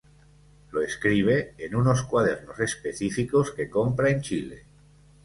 [0.71, 4.63] Lo escribe "en unos cuadernos específicos que compra en Chile.